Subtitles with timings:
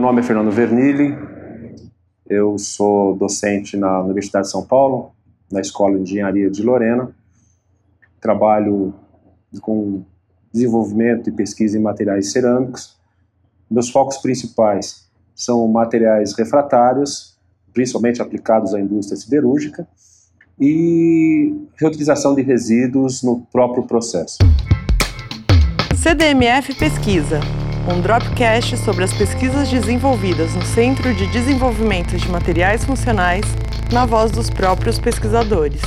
[0.00, 1.14] Meu nome é Fernando Vernilli,
[2.26, 5.12] eu sou docente na Universidade de São Paulo,
[5.52, 7.14] na Escola de Engenharia de Lorena.
[8.18, 8.94] Trabalho
[9.60, 10.02] com
[10.50, 12.98] desenvolvimento e pesquisa em materiais cerâmicos.
[13.70, 17.38] Meus focos principais são materiais refratários,
[17.74, 19.86] principalmente aplicados à indústria siderúrgica,
[20.58, 24.38] e reutilização de resíduos no próprio processo.
[25.94, 27.38] CDMF Pesquisa,
[27.88, 33.44] um Dropcast sobre as pesquisas desenvolvidas no Centro de Desenvolvimento de Materiais Funcionais,
[33.92, 35.80] na voz dos próprios pesquisadores.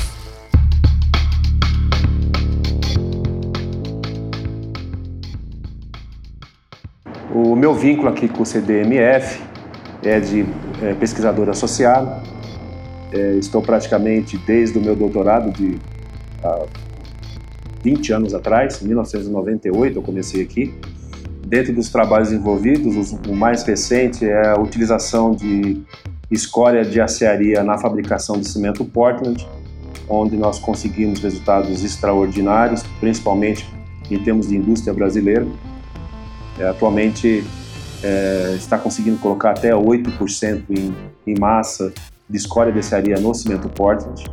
[7.34, 9.42] O meu vínculo aqui com o CDMF
[10.04, 10.46] é de
[10.82, 12.22] é, pesquisador associado.
[13.12, 15.78] É, estou praticamente desde o meu doutorado de
[16.44, 16.66] há
[17.84, 20.74] 20 anos atrás, em 1998 eu comecei aqui.
[21.54, 25.84] Dentro dos trabalhos envolvidos, o mais recente é a utilização de
[26.32, 29.48] escória de aciaria na fabricação de cimento Portland,
[30.10, 33.70] onde nós conseguimos resultados extraordinários, principalmente
[34.10, 35.46] em termos de indústria brasileira.
[36.58, 37.44] É, atualmente
[38.04, 40.92] é, está conseguindo colocar até 8% em,
[41.28, 41.94] em massa
[42.28, 44.24] de escória de aciaria no cimento Portland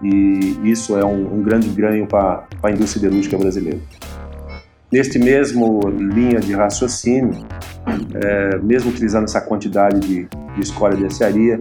[0.00, 3.80] e isso é um, um grande ganho para a indústria siderúrgica brasileira.
[4.90, 7.46] Neste mesmo linha de raciocínio,
[8.14, 11.60] é, mesmo utilizando essa quantidade de, de escória de aciaria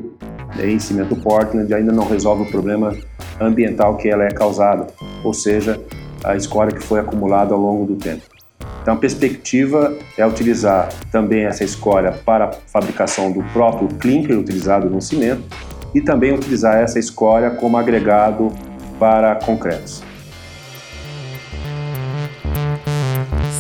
[0.56, 2.96] né, em cimento Portland, ainda não resolve o problema
[3.40, 4.88] ambiental que ela é causada,
[5.26, 5.80] ou seja,
[6.24, 8.24] a escória que foi acumulada ao longo do tempo.
[8.82, 14.90] Então, a perspectiva é utilizar também essa escória para a fabricação do próprio clinker utilizado
[14.90, 15.44] no cimento
[15.94, 18.50] e também utilizar essa escória como agregado
[18.98, 20.07] para concretos.